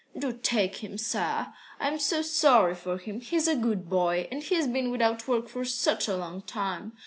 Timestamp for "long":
6.17-6.41